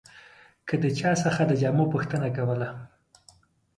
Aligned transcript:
که 0.67 0.75
د 0.83 0.85
چا 0.99 1.11
څخه 1.23 1.41
د 1.45 1.51
جامو 1.61 1.85
پوښتنه 1.93 2.27
کوله. 2.37 2.69